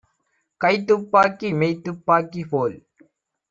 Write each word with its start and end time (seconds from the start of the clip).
கைத்துப் 0.61 1.05
பாக்கி 1.11 1.49
மெய்த்துப் 1.53 2.03
பாக்கிபோல் 2.07 2.77